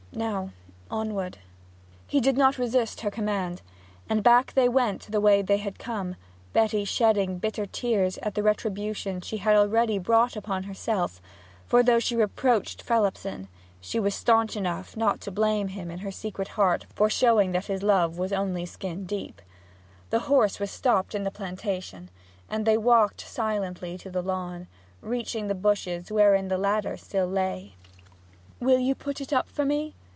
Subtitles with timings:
[0.13, 0.49] Now
[0.91, 1.37] onward.'
[2.05, 3.61] He did not resist her command,
[4.09, 6.17] and back they went by the way they had come,
[6.51, 11.21] Betty shedding bitter tears at the retribution she had already brought upon herself;
[11.65, 13.47] for though she had reproached Phelipson,
[13.79, 17.67] she was staunch enough not to blame him in her secret heart for showing that
[17.67, 19.41] his love was only skin deep.
[20.09, 22.09] The horse was stopped in the plantation,
[22.49, 24.67] and they walked silently to the lawn,
[24.99, 27.75] reaching the bushes wherein the ladder still lay.
[28.59, 29.95] 'Will you put it up for me?'